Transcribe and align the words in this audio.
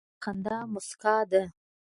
هلک 0.03 0.07
د 0.11 0.11
خندا 0.23 0.57
موسکا 0.71 1.15
ده. 1.31 1.43